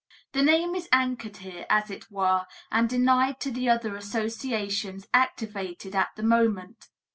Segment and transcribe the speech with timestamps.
[0.33, 5.93] The name is anchored there, as it were, and denied to the other associations activated
[5.95, 6.87] at the moment.